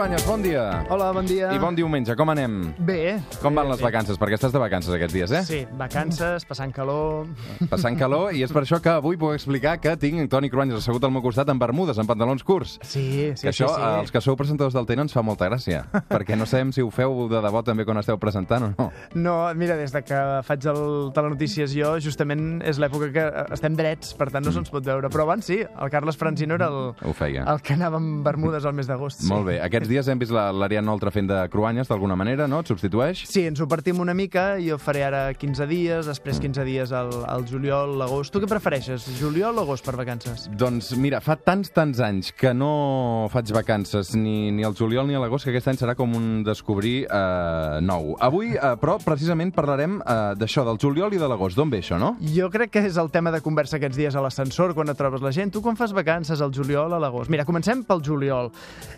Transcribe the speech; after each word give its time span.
Cruanyes, 0.00 0.24
bon 0.24 0.40
dia. 0.40 0.86
Hola, 0.88 1.10
bon 1.12 1.26
dia. 1.28 1.50
I 1.52 1.58
bon 1.60 1.76
diumenge, 1.76 2.14
com 2.16 2.30
anem? 2.32 2.70
Bé. 2.88 3.18
Com 3.42 3.52
bé, 3.52 3.58
van 3.58 3.68
les 3.68 3.82
bé. 3.82 3.84
vacances? 3.84 4.16
Perquè 4.16 4.38
estàs 4.38 4.54
de 4.54 4.60
vacances 4.62 4.94
aquests 4.96 5.12
dies, 5.12 5.32
eh? 5.36 5.42
Sí, 5.44 5.58
vacances, 5.76 6.46
passant 6.48 6.70
calor... 6.72 7.26
Passant 7.68 7.98
calor, 8.00 8.30
i 8.32 8.40
és 8.40 8.48
per 8.48 8.62
això 8.62 8.78
que 8.80 8.94
avui 8.94 9.18
puc 9.20 9.34
explicar 9.36 9.74
que 9.76 9.92
tinc 10.00 10.30
Toni 10.32 10.48
Cruanyes 10.48 10.78
assegut 10.78 11.04
al 11.04 11.12
meu 11.12 11.20
costat 11.20 11.52
amb 11.52 11.60
bermudes, 11.60 12.00
amb 12.00 12.08
pantalons 12.08 12.40
curts. 12.48 12.78
Sí, 12.80 13.02
sí, 13.36 13.44
que 13.44 13.50
això, 13.52 13.68
sí, 13.68 13.74
sí. 13.76 13.90
als 13.98 14.14
que 14.14 14.22
sou 14.24 14.38
presentadors 14.40 14.72
del 14.78 14.88
Tena 14.88 15.04
ens 15.04 15.12
fa 15.12 15.20
molta 15.20 15.50
gràcia, 15.52 15.82
perquè 16.14 16.32
no 16.40 16.48
sabem 16.48 16.72
si 16.72 16.80
ho 16.80 16.88
feu 16.88 17.28
de 17.28 17.44
debò 17.44 17.60
també 17.68 17.84
quan 17.84 18.00
esteu 18.00 18.16
presentant 18.16 18.70
o 18.70 18.72
no. 18.72 18.88
No, 19.20 19.36
mira, 19.52 19.76
des 19.76 19.92
de 19.92 20.00
que 20.00 20.22
faig 20.48 20.64
el 20.72 21.12
Telenotícies 21.12 21.76
jo, 21.76 21.92
justament 22.00 22.62
és 22.64 22.80
l'època 22.80 23.10
que 23.12 23.26
estem 23.52 23.76
drets, 23.76 24.16
per 24.16 24.30
tant 24.32 24.48
no 24.48 24.56
se'ns 24.56 24.72
pot 24.72 24.88
veure. 24.88 25.12
Però 25.12 25.28
abans 25.28 25.52
sí, 25.52 25.60
el 25.60 25.92
Carles 25.92 26.16
Francino 26.16 26.56
era 26.56 26.72
el, 26.72 26.96
Ho 27.04 27.12
feia. 27.20 27.44
el 27.52 27.60
que 27.60 27.76
anava 27.76 28.00
amb 28.00 28.24
bermudes 28.24 28.64
al 28.64 28.72
mes 28.80 28.88
d'agost. 28.88 29.26
Sí. 29.26 29.28
Molt 29.28 29.50
bé. 29.52 29.60
Aquests 29.60 29.89
dies 29.90 30.08
hem 30.08 30.18
vist 30.22 30.32
la- 30.32 30.48
l'Ariadna 30.54 30.92
Oltra 30.94 31.10
fent 31.12 31.28
de 31.28 31.40
Cruanyes, 31.52 31.88
d'alguna 31.90 32.16
manera, 32.16 32.46
no? 32.48 32.60
Et 32.62 32.70
substitueix? 32.70 33.24
Sí, 33.28 33.44
ens 33.50 33.60
ho 33.60 33.66
partim 33.68 33.98
una 34.00 34.14
mica, 34.14 34.54
jo 34.62 34.78
faré 34.78 35.02
ara 35.04 35.24
15 35.34 35.66
dies, 35.66 36.06
després 36.08 36.38
15 36.40 36.64
dies 36.64 36.92
al, 36.96 37.10
al 37.28 37.44
juliol, 37.48 37.96
l'agost. 37.98 38.32
Tu 38.32 38.40
què 38.40 38.48
prefereixes, 38.50 39.04
juliol 39.20 39.58
o 39.58 39.66
agost 39.66 39.84
per 39.84 39.96
vacances? 39.98 40.46
Doncs 40.56 40.92
mira, 40.96 41.20
fa 41.20 41.36
tants, 41.36 41.72
tants 41.74 42.00
anys 42.00 42.32
que 42.32 42.54
no 42.54 43.26
faig 43.32 43.50
vacances 43.54 44.14
ni, 44.14 44.50
ni 44.54 44.64
al 44.64 44.74
juliol 44.78 45.06
ni 45.10 45.14
a 45.18 45.20
l'agost, 45.22 45.44
que 45.44 45.50
aquest 45.54 45.68
any 45.72 45.80
serà 45.80 45.96
com 45.98 46.14
un 46.16 46.42
descobrir 46.46 47.06
eh, 47.10 47.80
nou. 47.82 48.14
Avui, 48.22 48.52
eh, 48.54 48.74
però, 48.80 48.98
precisament 49.02 49.52
parlarem 49.56 49.98
eh, 50.00 50.18
d'això, 50.38 50.64
del 50.68 50.78
juliol 50.82 51.14
i 51.16 51.18
de 51.20 51.28
l'agost. 51.30 51.56
D'on 51.58 51.70
ve 51.72 51.80
això, 51.82 51.98
no? 51.98 52.12
Jo 52.36 52.50
crec 52.52 52.70
que 52.76 52.84
és 52.86 52.96
el 53.00 53.08
tema 53.10 53.32
de 53.34 53.40
conversa 53.42 53.78
aquests 53.80 53.96
dies 53.98 54.14
a 54.14 54.22
l'ascensor, 54.22 54.74
quan 54.76 54.92
et 54.92 54.98
trobes 55.00 55.22
la 55.24 55.32
gent. 55.34 55.50
Tu 55.54 55.62
quan 55.64 55.76
fas 55.78 55.94
vacances, 55.96 56.40
al 56.44 56.52
juliol 56.54 56.92
o 56.92 56.98
a 56.98 57.00
l'agost? 57.02 57.30
Mira, 57.32 57.46
comencem 57.48 57.82
pel 57.88 58.02
juliol. 58.06 58.50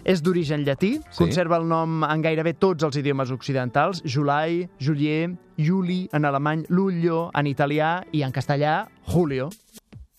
És 0.05 0.20
d'origen 0.25 0.65
llatí, 0.67 0.82
Sí. 0.83 1.01
conserva 1.15 1.59
el 1.61 1.69
nom 1.71 2.03
en 2.03 2.23
gairebé 2.25 2.55
tots 2.59 2.83
els 2.83 2.97
idiomes 2.99 3.31
occidentals, 3.31 4.03
Julai, 4.03 4.69
Julier, 4.83 5.31
Juli, 5.57 6.09
en 6.13 6.25
alemany, 6.27 6.65
Luglio, 6.69 7.29
en 7.39 7.47
italià 7.47 8.03
i 8.11 8.25
en 8.27 8.33
castellà, 8.35 8.89
Julio. 9.07 9.51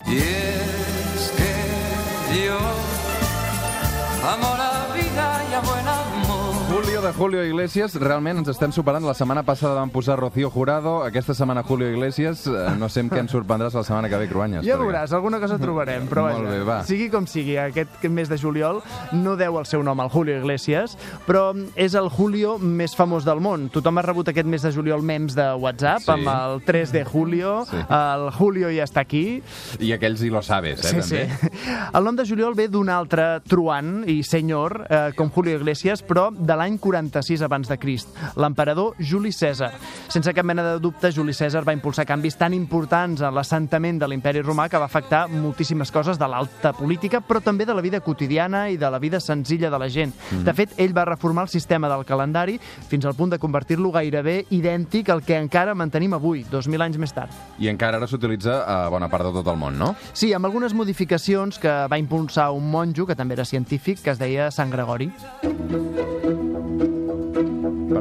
Y 0.07 0.17
es 0.17 1.31
que 1.37 2.45
yo 2.45 2.57
amo 4.23 4.55
la 4.57 4.93
vida 4.95 5.43
y 5.49 5.53
a 5.53 5.59
buen 5.59 5.87
amor. 5.87 6.22
Julio 6.73 7.03
de 7.03 7.13
Julio 7.13 7.45
Iglesias, 7.45 7.93
realment 8.01 8.39
ens 8.41 8.47
estem 8.49 8.71
superant. 8.73 9.05
La 9.05 9.13
setmana 9.13 9.43
passada 9.45 9.75
vam 9.77 9.91
posar 9.93 10.15
Rocío 10.17 10.49
Jurado, 10.49 11.03
aquesta 11.05 11.35
setmana 11.37 11.61
Julio 11.61 11.85
Iglesias. 11.91 12.47
Eh, 12.47 12.71
No 12.79 12.89
sé 12.89 13.03
amb 13.03 13.11
què 13.13 13.19
ens 13.21 13.31
sorprendràs 13.31 13.75
la 13.77 13.83
setmana 13.85 14.09
que 14.09 14.17
ve, 14.17 14.27
Cruanyes. 14.27 14.65
Ja 14.65 14.73
perquè- 14.73 14.87
veuràs, 14.87 15.13
alguna 15.13 15.39
cosa 15.39 15.59
trobarem, 15.61 16.07
però 16.09 16.23
Molt 16.23 16.39
vaja, 16.47 16.49
bé, 16.49 16.63
va. 16.65 16.77
sigui 16.83 17.09
com 17.11 17.27
sigui, 17.27 17.57
aquest 17.57 18.03
mes 18.09 18.27
de 18.27 18.37
juliol 18.39 18.81
no 19.11 19.35
deu 19.35 19.59
el 19.59 19.65
seu 19.67 19.83
nom 19.83 19.99
al 20.01 20.09
Julio 20.09 20.35
Iglesias, 20.39 20.97
però 21.27 21.53
és 21.75 21.93
el 21.93 22.09
Julio 22.09 22.57
més 22.57 22.95
famós 22.95 23.23
del 23.23 23.39
món. 23.39 23.69
Tothom 23.69 23.99
ha 23.99 24.01
rebut 24.01 24.29
aquest 24.29 24.47
mes 24.47 24.63
de 24.63 24.71
juliol 24.71 25.03
memes 25.03 25.35
de 25.35 25.53
WhatsApp 25.53 26.01
Sí. 26.01 26.11
amb 26.11 26.27
el 26.27 26.63
3 26.65 26.91
de 26.91 27.05
Julio, 27.05 27.65
Sí. 27.69 27.77
el 27.77 28.31
Julio 28.31 28.69
ja 28.71 28.83
està 28.85 29.01
aquí, 29.01 29.43
I 29.79 29.91
aquells 29.93 30.21
hi 30.23 30.29
lo 30.29 30.41
sabes, 30.41 30.79
eh, 30.83 31.01
Sí, 31.01 31.09
també. 31.09 31.29
sí. 31.29 31.49
El 31.93 32.03
nom 32.03 32.15
de 32.15 32.25
juliol 32.25 32.55
ve 32.55 32.67
d'un 32.67 32.89
altre 32.89 33.41
truant 33.41 34.09
i 34.09 34.23
senyor, 34.23 34.87
eh, 34.89 35.11
com 35.15 35.29
Julio 35.29 35.55
Iglesias, 35.55 36.01
però 36.03 36.31
de 36.33 36.55
l'any 36.55 36.62
46 36.79 37.43
abans 37.45 37.69
de 37.69 37.77
Crist, 37.77 38.09
l'emperador 38.39 38.95
Juli 38.99 39.31
Cèsar. 39.31 39.71
Sense 40.07 40.33
cap 40.33 40.45
mena 40.45 40.63
de 40.63 40.79
dubte, 40.79 41.11
Juli 41.11 41.33
Cèsar 41.35 41.63
va 41.67 41.75
impulsar 41.75 42.05
canvis 42.09 42.37
tan 42.39 42.53
importants 42.55 43.21
en 43.21 43.35
l'assentament 43.35 43.99
de 43.99 44.07
l'imperi 44.09 44.41
romà 44.41 44.69
que 44.69 44.79
va 44.79 44.87
afectar 44.89 45.27
moltíssimes 45.27 45.91
coses 45.91 46.19
de 46.19 46.27
l'alta 46.29 46.73
política, 46.73 47.21
però 47.21 47.41
també 47.43 47.65
de 47.65 47.75
la 47.75 47.83
vida 47.85 48.01
quotidiana 48.01 48.69
i 48.69 48.77
de 48.77 48.89
la 48.89 48.99
vida 48.99 49.19
senzilla 49.19 49.69
de 49.69 49.79
la 49.79 49.89
gent. 49.89 50.13
De 50.43 50.53
fet, 50.55 50.73
ell 50.77 50.95
va 50.95 51.05
reformar 51.05 51.47
el 51.47 51.53
sistema 51.53 51.89
del 51.91 52.05
calendari 52.05 52.59
fins 52.89 53.05
al 53.05 53.15
punt 53.15 53.33
de 53.33 53.39
convertir-lo 53.39 53.91
gairebé 53.91 54.45
idèntic 54.55 55.09
al 55.09 55.23
que 55.23 55.37
encara 55.37 55.75
mantenim 55.75 56.15
avui, 56.17 56.43
2.000 56.49 56.87
anys 56.87 56.99
més 57.01 57.13
tard. 57.15 57.31
I 57.59 57.69
encara 57.71 57.99
ara 57.99 58.09
s'utilitza 58.09 58.61
a 58.63 58.89
bona 58.93 59.09
part 59.11 59.27
de 59.29 59.35
tot 59.39 59.51
el 59.51 59.59
món, 59.59 59.77
no? 59.79 59.93
Sí, 60.13 60.33
amb 60.33 60.49
algunes 60.49 60.73
modificacions 60.73 61.59
que 61.59 61.73
va 61.91 62.01
impulsar 62.01 62.51
un 62.55 62.69
monjo, 62.71 63.07
que 63.07 63.17
també 63.19 63.37
era 63.37 63.45
científic, 63.45 64.01
que 64.03 64.13
es 64.15 64.21
deia 64.21 64.51
Sant 64.51 64.71
Gregori. 64.73 65.11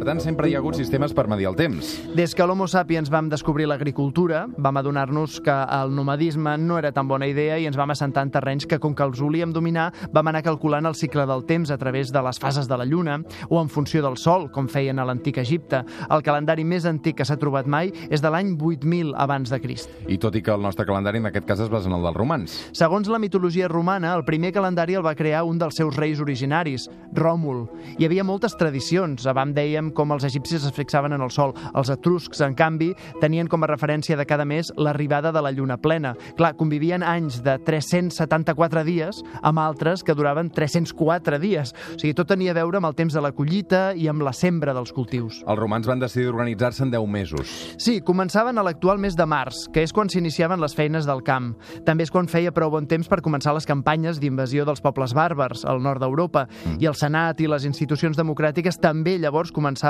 Per 0.03 0.09
tant, 0.09 0.19
sempre 0.19 0.49
hi 0.51 0.57
ha 0.57 0.59
hagut 0.59 0.75
sistemes 0.75 1.13
per 1.15 1.29
medir 1.31 1.45
el 1.47 1.55
temps. 1.55 1.93
Des 2.19 2.33
que 2.35 2.43
l'Homo 2.43 2.67
sapiens 2.67 3.07
vam 3.07 3.29
descobrir 3.31 3.69
l'agricultura, 3.71 4.41
vam 4.59 4.81
adonar-nos 4.81 5.37
que 5.47 5.55
el 5.55 5.93
nomadisme 5.95 6.57
no 6.59 6.75
era 6.81 6.91
tan 6.91 7.07
bona 7.07 7.29
idea 7.31 7.55
i 7.63 7.69
ens 7.71 7.77
vam 7.79 7.93
assentar 7.95 8.25
en 8.27 8.33
terrenys 8.35 8.67
que, 8.67 8.81
com 8.83 8.97
que 8.99 9.07
els 9.07 9.21
volíem 9.23 9.53
dominar, 9.55 9.93
vam 10.11 10.27
anar 10.27 10.41
calculant 10.43 10.91
el 10.91 10.97
cicle 10.99 11.23
del 11.31 11.45
temps 11.47 11.71
a 11.71 11.77
través 11.79 12.11
de 12.11 12.23
les 12.27 12.43
fases 12.43 12.67
de 12.67 12.79
la 12.81 12.85
Lluna 12.85 13.21
o 13.47 13.61
en 13.63 13.71
funció 13.71 14.03
del 14.03 14.17
Sol, 14.19 14.49
com 14.51 14.67
feien 14.67 14.99
a 14.99 15.05
l'antic 15.07 15.39
Egipte. 15.39 15.85
El 16.11 16.27
calendari 16.27 16.67
més 16.67 16.83
antic 16.91 17.21
que 17.21 17.29
s'ha 17.29 17.39
trobat 17.39 17.71
mai 17.71 17.95
és 18.11 18.19
de 18.19 18.35
l'any 18.35 18.57
8000 18.59 19.15
abans 19.15 19.55
de 19.55 19.63
Crist. 19.63 19.95
I 20.11 20.19
tot 20.19 20.35
i 20.35 20.43
que 20.43 20.51
el 20.51 20.67
nostre 20.67 20.83
calendari 20.89 21.23
en 21.23 21.31
aquest 21.31 21.47
cas 21.47 21.63
es 21.63 21.71
basa 21.71 21.87
en 21.87 21.95
el 22.01 22.03
dels 22.09 22.19
romans. 22.19 22.59
Segons 22.75 23.07
la 23.07 23.23
mitologia 23.23 23.71
romana, 23.71 24.17
el 24.19 24.27
primer 24.27 24.51
calendari 24.51 24.99
el 24.99 25.07
va 25.07 25.15
crear 25.15 25.47
un 25.47 25.63
dels 25.63 25.79
seus 25.79 25.95
reis 25.95 26.19
originaris, 26.19 26.91
Ròmul. 27.15 27.69
Hi 28.01 28.11
havia 28.11 28.27
moltes 28.27 28.59
tradicions. 28.59 29.31
Abans 29.31 29.55
dèiem 29.55 29.92
com 29.97 30.13
els 30.15 30.25
egipcis 30.29 30.67
es 30.67 30.75
fixaven 30.77 31.13
en 31.13 31.23
el 31.25 31.31
sol. 31.31 31.55
Els 31.75 31.91
etruscs, 31.93 32.41
en 32.45 32.57
canvi, 32.59 32.93
tenien 33.21 33.49
com 33.51 33.63
a 33.63 33.71
referència 33.71 34.17
de 34.19 34.27
cada 34.29 34.47
mes 34.49 34.73
l'arribada 34.77 35.33
de 35.33 35.43
la 35.43 35.53
lluna 35.53 35.79
plena. 35.81 36.15
Clar, 36.39 36.55
convivien 36.57 37.03
anys 37.03 37.41
de 37.45 37.59
374 37.63 38.85
dies 38.85 39.23
amb 39.43 39.63
altres 39.63 40.03
que 40.03 40.17
duraven 40.17 40.51
304 40.51 41.39
dies. 41.43 41.75
O 41.95 41.99
sigui, 41.99 42.15
tot 42.17 42.31
tenia 42.33 42.53
a 42.53 42.59
veure 42.61 42.81
amb 42.81 42.89
el 42.89 42.97
temps 42.99 43.15
de 43.15 43.23
la 43.23 43.33
collita 43.37 43.93
i 43.99 44.09
amb 44.11 44.25
la 44.25 44.33
sembra 44.37 44.75
dels 44.77 44.93
cultius. 44.95 45.43
Els 45.47 45.61
romans 45.61 45.89
van 45.89 46.03
decidir 46.03 46.31
organitzar-se 46.33 46.87
en 46.87 46.93
10 46.95 47.09
mesos. 47.09 47.53
Sí, 47.77 48.01
començaven 48.05 48.59
a 48.59 48.65
l'actual 48.67 49.01
mes 49.03 49.17
de 49.19 49.27
març, 49.29 49.67
que 49.73 49.85
és 49.85 49.93
quan 49.93 50.11
s'iniciaven 50.13 50.61
les 50.63 50.77
feines 50.77 51.07
del 51.09 51.23
camp. 51.27 51.53
També 51.87 52.07
és 52.07 52.13
quan 52.13 52.31
feia 52.31 52.53
prou 52.55 52.73
bon 52.73 52.87
temps 52.89 53.09
per 53.09 53.21
començar 53.25 53.55
les 53.57 53.69
campanyes 53.69 54.21
d'invasió 54.23 54.67
dels 54.69 54.81
pobles 54.81 55.15
bàrbars 55.17 55.67
al 55.69 55.83
nord 55.83 56.01
d'Europa. 56.03 56.47
I 56.79 56.89
el 56.89 56.97
Senat 56.99 57.41
i 57.43 57.49
les 57.51 57.67
institucions 57.69 58.17
democràtiques 58.19 58.79
també 58.81 59.19
llavors 59.19 59.53
començaven 59.53 59.82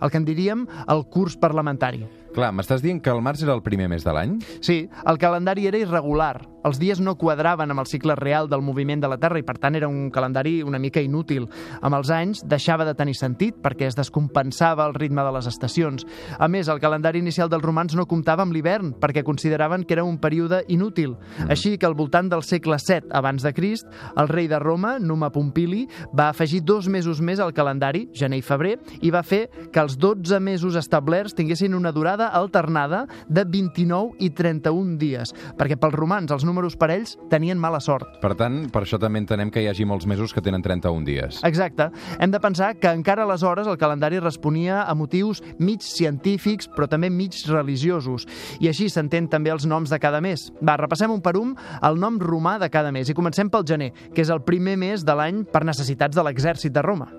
el 0.00 0.10
que 0.10 0.20
en 0.20 0.24
diríem 0.28 0.66
el 0.88 1.04
curs 1.10 1.36
parlamentari. 1.36 2.04
Clar, 2.30 2.52
m'estàs 2.54 2.82
dient 2.84 3.00
que 3.02 3.10
el 3.10 3.22
març 3.26 3.42
era 3.42 3.56
el 3.56 3.62
primer 3.66 3.88
mes 3.90 4.04
de 4.06 4.12
l'any? 4.14 4.36
Sí, 4.62 4.84
el 5.10 5.18
calendari 5.18 5.66
era 5.66 5.80
irregular. 5.82 6.46
Els 6.64 6.80
dies 6.80 7.00
no 7.00 7.16
quadraven 7.16 7.70
amb 7.72 7.80
el 7.80 7.88
cicle 7.88 8.14
real 8.18 8.48
del 8.50 8.62
moviment 8.62 9.00
de 9.00 9.08
la 9.08 9.18
Terra 9.20 9.40
i, 9.40 9.44
per 9.46 9.56
tant, 9.58 9.76
era 9.78 9.88
un 9.88 10.10
calendari 10.12 10.60
una 10.62 10.78
mica 10.78 11.00
inútil. 11.00 11.48
Amb 11.80 11.96
els 11.96 12.10
anys 12.12 12.42
deixava 12.48 12.84
de 12.84 12.94
tenir 12.98 13.16
sentit 13.16 13.56
perquè 13.62 13.88
es 13.88 13.96
descompensava 13.96 14.86
el 14.86 14.94
ritme 14.94 15.24
de 15.24 15.32
les 15.36 15.48
estacions. 15.48 16.06
A 16.38 16.48
més, 16.48 16.68
el 16.68 16.80
calendari 16.82 17.22
inicial 17.22 17.48
dels 17.48 17.64
romans 17.64 17.96
no 17.96 18.08
comptava 18.10 18.44
amb 18.44 18.54
l'hivern 18.54 18.92
perquè 19.00 19.24
consideraven 19.24 19.84
que 19.84 19.96
era 19.96 20.04
un 20.04 20.18
període 20.20 20.62
inútil. 20.68 21.16
Així 21.48 21.76
que 21.78 21.88
al 21.88 21.96
voltant 21.96 22.28
del 22.30 22.44
segle 22.46 22.76
VII 22.76 23.10
abans 23.16 23.42
de 23.42 23.54
Crist, 23.56 23.88
el 24.16 24.28
rei 24.28 24.48
de 24.48 24.58
Roma, 24.58 24.98
Numa 24.98 25.30
Pompili, 25.32 25.86
va 26.16 26.28
afegir 26.30 26.62
dos 26.64 26.88
mesos 26.88 27.20
més 27.20 27.40
al 27.40 27.54
calendari, 27.56 28.08
gener 28.14 28.40
i 28.40 28.44
febrer, 28.44 28.76
i 29.00 29.10
va 29.10 29.22
fer 29.26 29.46
que 29.72 29.80
els 29.80 29.96
12 30.00 30.40
mesos 30.44 30.76
establerts 30.76 31.34
tinguessin 31.38 31.74
una 31.74 31.92
durada 31.92 32.30
alternada 32.36 33.06
de 33.28 33.44
29 33.44 34.20
i 34.20 34.30
31 34.36 34.98
dies, 35.00 35.34
perquè 35.56 35.78
pels 35.80 35.96
romans 35.96 36.30
els 36.34 36.44
números 36.50 36.76
parells 36.76 37.14
tenien 37.30 37.58
mala 37.58 37.80
sort. 37.80 38.18
Per 38.20 38.34
tant, 38.38 38.64
per 38.74 38.82
això 38.82 38.98
també 39.00 39.22
entenem 39.22 39.52
que 39.54 39.62
hi 39.62 39.68
hagi 39.70 39.86
molts 39.86 40.08
mesos 40.10 40.34
que 40.34 40.42
tenen 40.42 40.64
31 40.66 41.06
dies. 41.06 41.40
Exacte. 41.46 41.88
Hem 42.18 42.34
de 42.34 42.42
pensar 42.42 42.74
que 42.82 42.90
encara 42.90 43.24
aleshores 43.24 43.70
el 43.70 43.78
calendari 43.78 44.20
responia 44.20 44.82
a 44.82 44.94
motius 44.98 45.44
mig 45.58 45.84
científics, 45.86 46.68
però 46.68 46.90
també 46.90 47.10
mig 47.10 47.38
religiosos. 47.48 48.26
I 48.60 48.70
així 48.72 48.90
s'entén 48.90 49.30
també 49.30 49.54
els 49.54 49.66
noms 49.70 49.90
de 49.90 50.00
cada 50.02 50.20
mes. 50.20 50.50
Va, 50.60 50.76
repassem 50.80 51.12
un 51.14 51.22
per 51.22 51.36
un 51.38 51.54
el 51.86 52.00
nom 52.00 52.18
romà 52.20 52.58
de 52.60 52.70
cada 52.72 52.92
mes 52.92 53.08
i 53.08 53.16
comencem 53.16 53.50
pel 53.50 53.66
gener, 53.66 53.92
que 54.14 54.24
és 54.24 54.30
el 54.32 54.42
primer 54.42 54.76
mes 54.80 55.06
de 55.06 55.16
l'any 55.16 55.44
per 55.46 55.64
necessitats 55.64 56.16
de 56.16 56.26
l'exèrcit 56.26 56.74
de 56.74 56.82
Roma. 56.82 57.10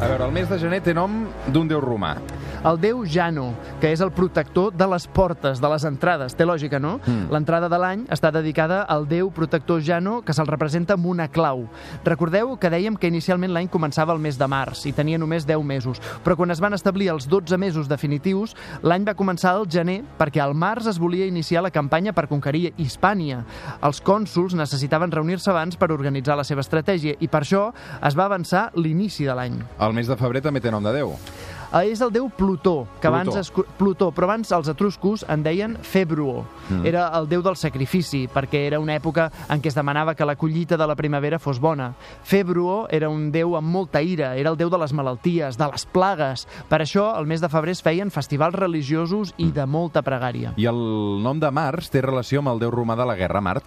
A 0.00 0.06
veure, 0.08 0.24
el 0.24 0.32
mes 0.32 0.48
de 0.48 0.56
gener 0.56 0.80
té 0.80 0.94
nom 0.96 1.26
d'un 1.52 1.68
déu 1.68 1.82
romà. 1.84 2.14
El 2.60 2.76
déu 2.76 2.98
Jano, 3.08 3.54
que 3.80 3.88
és 3.88 4.02
el 4.04 4.10
protector 4.12 4.74
de 4.76 4.84
les 4.92 5.06
portes, 5.08 5.62
de 5.62 5.68
les 5.72 5.84
entrades. 5.88 6.34
Té 6.36 6.44
lògica, 6.44 6.76
no? 6.76 6.98
Mm. 7.06 7.30
L'entrada 7.32 7.70
de 7.72 7.78
l'any 7.80 8.02
està 8.12 8.28
dedicada 8.34 8.82
al 8.84 9.06
déu 9.08 9.30
protector 9.32 9.80
Jano, 9.80 10.18
que 10.20 10.34
se'l 10.36 10.48
representa 10.50 10.98
amb 10.98 11.06
una 11.08 11.30
clau. 11.32 11.62
Recordeu 12.04 12.52
que 12.60 12.68
dèiem 12.68 12.98
que 13.00 13.08
inicialment 13.08 13.54
l'any 13.54 13.70
començava 13.72 14.12
el 14.12 14.20
mes 14.20 14.36
de 14.36 14.44
març 14.44 14.84
i 14.90 14.92
tenia 14.92 15.16
només 15.16 15.46
10 15.48 15.64
mesos, 15.64 16.02
però 16.20 16.36
quan 16.36 16.52
es 16.52 16.60
van 16.60 16.76
establir 16.76 17.08
els 17.14 17.30
12 17.32 17.56
mesos 17.56 17.88
definitius, 17.88 18.52
l'any 18.82 19.08
va 19.08 19.16
començar 19.16 19.54
al 19.56 19.64
gener 19.64 20.02
perquè 20.18 20.42
al 20.44 20.52
març 20.52 20.90
es 20.92 21.00
volia 21.00 21.28
iniciar 21.30 21.62
la 21.64 21.72
campanya 21.72 22.12
per 22.12 22.28
conquerir 22.28 22.74
Hispània. 22.76 23.40
Els 23.80 24.02
cònsuls 24.04 24.52
necessitaven 24.58 25.16
reunir-se 25.16 25.48
abans 25.48 25.80
per 25.80 25.88
organitzar 25.96 26.36
la 26.36 26.44
seva 26.44 26.60
estratègia 26.60 27.16
i 27.20 27.28
per 27.28 27.40
això 27.40 27.70
es 28.04 28.18
va 28.18 28.28
avançar 28.28 28.68
l'inici 28.76 29.24
de 29.24 29.38
l'any. 29.38 29.56
El 29.80 29.96
mes 29.96 30.12
de 30.12 30.20
febrer 30.20 30.44
també 30.44 30.60
té 30.60 30.68
nom 30.70 30.84
de 30.84 30.92
déu. 31.00 31.16
Eh, 31.70 31.92
és 31.92 32.00
el 32.02 32.10
déu 32.10 32.28
Plutó, 32.34 32.88
que 33.00 33.08
Plutó. 33.08 33.14
abans 33.14 33.36
es, 33.36 33.52
Plutó, 33.78 34.10
però 34.10 34.26
abans 34.26 34.50
els 34.50 34.68
etruscos 34.68 35.24
en 35.28 35.44
deien 35.44 35.76
Februo. 35.82 36.44
Mm. 36.68 36.86
Era 36.86 37.04
el 37.18 37.28
déu 37.28 37.42
del 37.42 37.56
sacrifici, 37.56 38.24
perquè 38.26 38.64
era 38.66 38.80
una 38.80 38.96
època 38.96 39.28
en 39.48 39.62
què 39.62 39.70
es 39.70 39.74
demanava 39.78 40.14
que 40.14 40.26
la 40.26 40.34
collita 40.36 40.76
de 40.76 40.86
la 40.86 40.96
primavera 40.96 41.38
fos 41.38 41.60
bona. 41.60 41.92
Februo 42.24 42.88
era 42.90 43.08
un 43.08 43.30
déu 43.30 43.54
amb 43.56 43.70
molta 43.70 44.02
ira, 44.02 44.34
era 44.36 44.50
el 44.50 44.58
déu 44.58 44.70
de 44.70 44.78
les 44.78 44.92
malalties, 44.92 45.58
de 45.58 45.68
les 45.70 45.86
plagues. 45.86 46.46
Per 46.68 46.80
això, 46.82 47.12
el 47.18 47.26
mes 47.26 47.40
de 47.40 47.48
febrer 47.48 47.76
es 47.76 47.82
feien 47.82 48.10
festivals 48.10 48.54
religiosos 48.58 49.34
i 49.38 49.52
de 49.54 49.66
molta 49.66 50.02
pregària. 50.02 50.54
I 50.56 50.66
el 50.66 51.22
nom 51.22 51.38
de 51.38 51.50
Mars 51.54 51.90
té 51.90 52.02
relació 52.02 52.42
amb 52.42 52.50
el 52.54 52.62
déu 52.64 52.74
romà 52.74 52.96
de 52.98 53.06
la 53.06 53.14
guerra, 53.14 53.40
Mart. 53.40 53.64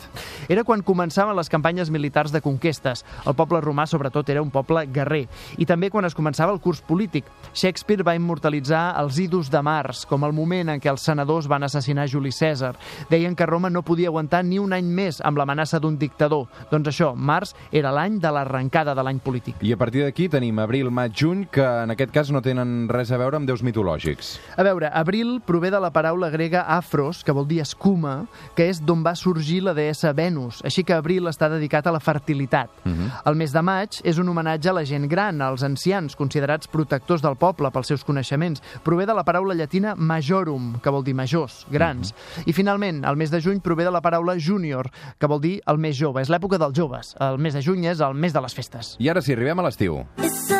Era 0.49 0.63
quan 0.63 0.83
començaven 0.83 1.35
les 1.35 1.49
campanyes 1.49 1.89
militars 1.89 2.31
de 2.31 2.41
conquestes. 2.41 3.05
El 3.25 3.35
poble 3.35 3.61
romà, 3.63 3.87
sobretot, 3.87 4.27
era 4.29 4.41
un 4.43 4.51
poble 4.51 4.85
guerrer. 4.91 5.27
I 5.57 5.65
també 5.65 5.89
quan 5.89 6.05
es 6.05 6.15
començava 6.15 6.51
el 6.51 6.59
curs 6.59 6.81
polític. 6.81 7.25
Shakespeare 7.53 7.92
va 8.01 8.15
immortalitzar 8.17 8.95
els 8.97 9.19
idus 9.21 9.51
de 9.53 9.61
març, 9.61 10.05
com 10.09 10.23
el 10.25 10.33
moment 10.33 10.71
en 10.73 10.81
què 10.81 10.89
els 10.89 11.03
senadors 11.05 11.45
van 11.51 11.63
assassinar 11.67 12.07
Juli 12.09 12.31
Cèsar. 12.33 12.73
Deien 13.11 13.35
que 13.35 13.45
Roma 13.45 13.69
no 13.69 13.83
podia 13.85 14.09
aguantar 14.09 14.41
ni 14.43 14.57
un 14.57 14.73
any 14.73 14.89
més 14.89 15.21
amb 15.21 15.37
l'amenaça 15.37 15.79
d'un 15.79 15.97
dictador. 16.01 16.47
Doncs 16.71 16.89
això, 16.89 17.11
març 17.13 17.53
era 17.71 17.91
l'any 17.93 18.17
de 18.23 18.31
l'arrencada 18.33 18.95
de 18.95 19.03
l'any 19.05 19.19
polític. 19.19 19.61
I 19.61 19.73
a 19.73 19.77
partir 19.77 20.01
d'aquí 20.03 20.29
tenim 20.33 20.57
abril, 20.63 20.89
maig, 20.89 21.13
juny, 21.13 21.45
que 21.51 21.61
en 21.61 21.93
aquest 21.93 22.11
cas 22.15 22.31
no 22.33 22.41
tenen 22.41 22.87
res 22.89 23.11
a 23.11 23.19
veure 23.21 23.37
amb 23.37 23.49
déus 23.49 23.61
mitològics. 23.61 24.37
A 24.57 24.65
veure, 24.65 24.89
abril 24.89 25.37
prové 25.45 25.69
de 25.69 25.79
la 25.83 25.91
paraula 25.93 26.31
grega 26.33 26.65
afros, 26.65 27.23
que 27.23 27.35
vol 27.35 27.47
dir 27.47 27.61
escuma, 27.61 28.23
que 28.55 28.69
és 28.71 28.81
d'on 28.81 29.03
va 29.05 29.13
sorgir 29.19 29.61
la 29.67 29.75
deessa 29.77 30.13
Venus. 30.17 30.63
Així 30.65 30.83
que 30.87 30.95
abril 30.95 31.29
està 31.29 31.51
dedicat 31.51 31.87
a 31.87 31.93
la 31.93 31.99
fertilitat. 31.99 32.69
Uh 32.85 32.91
-huh. 32.91 33.11
El 33.25 33.35
mes 33.35 33.51
de 33.51 33.61
maig 33.61 34.01
és 34.03 34.17
un 34.17 34.29
homenatge 34.29 34.69
a 34.69 34.73
la 34.73 34.85
gent 34.85 35.07
gran, 35.09 35.41
als 35.41 35.63
ancians, 35.63 36.15
considerats 36.15 36.67
protectors 36.67 37.21
del 37.21 37.35
poble 37.35 37.71
pels 37.71 37.82
seus 37.89 38.03
coneixements. 38.07 38.61
Prové 38.83 39.07
de 39.09 39.15
la 39.15 39.25
paraula 39.27 39.55
llatina 39.57 39.95
majorum, 39.95 40.73
que 40.83 40.93
vol 40.93 41.03
dir 41.03 41.15
majors, 41.17 41.63
grans. 41.71 42.13
I 42.45 42.53
finalment, 42.53 43.03
el 43.05 43.19
mes 43.19 43.31
de 43.33 43.41
juny 43.43 43.61
prové 43.63 43.87
de 43.87 43.93
la 43.93 44.01
paraula 44.01 44.37
júnior, 44.39 44.91
que 45.19 45.29
vol 45.29 45.41
dir 45.43 45.55
el 45.67 45.81
més 45.81 45.97
jove. 45.99 46.21
És 46.21 46.31
l'època 46.33 46.61
dels 46.61 46.77
joves. 46.77 47.15
El 47.19 47.39
mes 47.41 47.53
de 47.53 47.63
juny 47.65 47.89
és 47.91 48.03
el 48.03 48.13
mes 48.13 48.33
de 48.33 48.43
les 48.43 48.55
festes. 48.55 48.95
I 48.99 49.09
ara 49.13 49.23
sí, 49.23 49.33
arribem 49.37 49.59
a 49.59 49.69
l'estiu. 49.69 50.03
A 50.17 50.52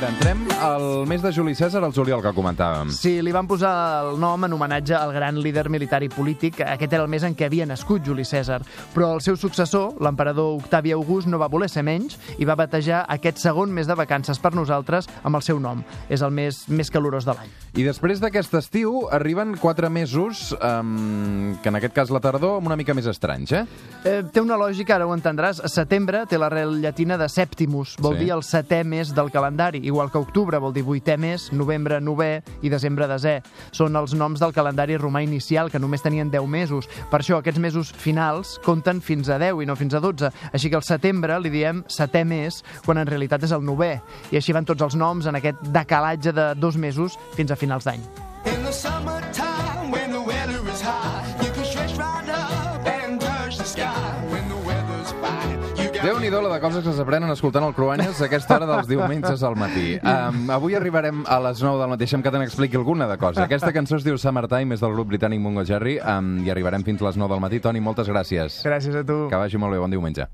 veure, 0.00 0.12
entrem 0.14 0.48
al 0.60 1.06
mes 1.08 1.20
de 1.22 1.32
Juli 1.32 1.52
Cèsar, 1.54 1.82
al 1.84 1.92
juliol, 1.92 2.22
que 2.22 2.32
comentàvem. 2.32 2.90
Sí, 2.94 3.18
li 3.22 3.32
van 3.34 3.48
posar 3.48 3.72
el 4.06 4.18
nom 4.20 4.44
en 4.46 4.54
homenatge 4.54 4.94
al 4.96 5.12
gran 5.12 5.38
líder 5.42 5.68
militar 5.72 6.02
i 6.04 6.08
polític. 6.08 6.60
Aquest 6.64 6.92
era 6.92 7.02
el 7.04 7.10
mes 7.10 7.24
en 7.26 7.34
què 7.36 7.48
havia 7.48 7.66
nascut 7.68 8.04
Juli 8.06 8.24
Cèsar. 8.24 8.60
Però 8.94 9.12
el 9.16 9.20
seu 9.24 9.36
successor, 9.36 9.98
l'emperador 10.00 10.56
Octavi 10.60 10.94
August, 10.96 11.28
no 11.28 11.40
va 11.40 11.50
voler 11.52 11.68
ser 11.68 11.84
menys 11.84 12.16
i 12.38 12.48
va 12.48 12.56
batejar 12.56 13.02
aquest 13.08 13.40
segon 13.42 13.72
mes 13.74 13.88
de 13.88 13.96
vacances 13.98 14.40
per 14.40 14.54
nosaltres 14.56 15.08
amb 15.22 15.36
el 15.36 15.44
seu 15.44 15.60
nom. 15.60 15.82
És 16.08 16.22
el 16.22 16.32
mes 16.32 16.62
més 16.68 16.90
calorós 16.90 17.28
de 17.28 17.36
l'any. 17.36 17.52
I 17.76 17.84
després 17.86 18.22
d'aquest 18.22 18.54
estiu 18.58 19.04
arriben 19.12 19.56
quatre 19.60 19.90
mesos, 19.90 20.54
um, 20.58 21.56
que 21.62 21.68
en 21.68 21.76
aquest 21.78 21.94
cas 21.94 22.10
la 22.10 22.20
tardor, 22.20 22.56
amb 22.58 22.70
una 22.70 22.78
mica 22.78 22.94
més 22.94 23.06
estranys, 23.10 23.52
eh? 23.52 23.64
Eh, 24.04 24.22
té 24.32 24.40
una 24.40 24.56
lògica, 24.58 24.96
ara 24.96 25.06
ho 25.06 25.14
entendràs. 25.14 25.60
Setembre 25.70 26.24
té 26.26 26.38
l'arrel 26.40 26.80
llatina 26.80 27.18
de 27.20 27.28
septimus, 27.28 27.96
vol 28.00 28.16
Sí. 28.16 28.24
dir 28.24 28.32
el 28.32 28.42
setè 28.42 28.82
mes 28.84 29.14
del 29.14 29.30
calendari, 29.30 29.89
igual 29.90 30.10
que 30.10 30.20
octubre 30.22 30.58
vol 30.62 30.72
dir 30.72 30.84
vuitè 30.86 31.16
mes, 31.20 31.50
novembre 31.52 31.98
novè 32.00 32.30
i 32.62 32.70
desembre 32.72 33.08
desè. 33.10 33.40
Són 33.74 33.98
els 33.98 34.14
noms 34.14 34.40
del 34.40 34.54
calendari 34.56 34.96
romà 35.00 35.24
inicial, 35.26 35.70
que 35.70 35.82
només 35.82 36.04
tenien 36.04 36.30
10 36.30 36.48
mesos. 36.48 36.88
Per 37.10 37.20
això 37.20 37.40
aquests 37.40 37.60
mesos 37.60 37.92
finals 37.92 38.56
compten 38.64 39.02
fins 39.04 39.28
a 39.28 39.38
10 39.42 39.64
i 39.64 39.68
no 39.68 39.76
fins 39.76 39.98
a 39.98 40.00
12. 40.00 40.32
Així 40.54 40.70
que 40.70 40.78
al 40.78 40.86
setembre 40.86 41.38
li 41.42 41.52
diem 41.52 41.84
setè 41.90 42.24
mes, 42.24 42.62
quan 42.86 43.02
en 43.02 43.10
realitat 43.10 43.44
és 43.44 43.54
el 43.56 43.66
novè. 43.66 43.96
I 44.30 44.40
així 44.40 44.56
van 44.56 44.68
tots 44.68 44.86
els 44.86 44.96
noms 44.96 45.26
en 45.26 45.40
aquest 45.40 45.60
decalatge 45.74 46.32
de 46.32 46.52
dos 46.56 46.78
mesos 46.78 47.18
fins 47.36 47.50
a 47.50 47.58
finals 47.58 47.88
d'any. 47.88 48.02
In 48.46 48.62
the 48.64 48.72
summertime, 48.72 49.09
de 56.60 56.66
coses 56.66 56.84
que 56.84 56.92
s'aprenen 56.92 57.30
escoltant 57.32 57.64
el 57.64 57.72
Cruanyes 57.72 58.20
a 58.20 58.26
aquesta 58.26 58.58
hora 58.58 58.66
dels 58.68 58.88
diumenges 58.90 59.42
al 59.46 59.56
matí. 59.56 59.94
Um, 59.96 60.42
avui 60.52 60.76
arribarem 60.76 61.22
a 61.24 61.38
les 61.46 61.62
9 61.64 61.80
del 61.80 61.92
matí. 61.94 62.04
Deixem 62.04 62.24
que 62.24 62.32
te 62.32 62.42
n'expliqui 62.42 62.76
alguna 62.76 63.08
de 63.08 63.16
cosa. 63.20 63.46
Aquesta 63.48 63.72
cançó 63.72 63.96
es 63.96 64.04
diu 64.04 64.18
Summertime, 64.20 64.76
és 64.76 64.84
del 64.84 64.92
grup 64.92 65.08
britànic 65.12 65.40
Mungo 65.40 65.64
Jerry, 65.64 65.96
um, 66.00 66.36
i 66.44 66.52
arribarem 66.52 66.84
fins 66.84 67.00
a 67.00 67.08
les 67.08 67.20
9 67.20 67.32
del 67.32 67.44
matí. 67.46 67.64
Toni, 67.64 67.80
moltes 67.80 68.12
gràcies. 68.12 68.60
Gràcies 68.66 69.00
a 69.00 69.06
tu. 69.06 69.24
Que 69.32 69.40
vagi 69.40 69.60
molt 69.60 69.76
bé, 69.76 69.80
bon 69.80 69.96
diumenge. 69.96 70.28